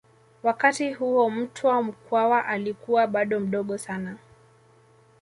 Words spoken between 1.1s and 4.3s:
Mtwa Mkwawa alikuwa bado mdogo sana